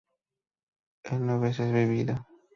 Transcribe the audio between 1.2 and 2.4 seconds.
no hubiese vivido